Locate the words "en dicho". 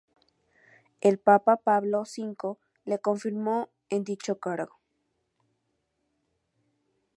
3.91-4.39